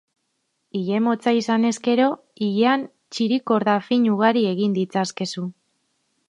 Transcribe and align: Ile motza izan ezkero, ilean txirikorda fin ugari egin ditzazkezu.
Ile 0.77 1.01
motza 1.07 1.33
izan 1.39 1.67
ezkero, 1.69 2.07
ilean 2.47 2.87
txirikorda 3.17 3.77
fin 3.91 4.09
ugari 4.15 4.43
egin 4.55 4.75
ditzazkezu. 4.81 5.47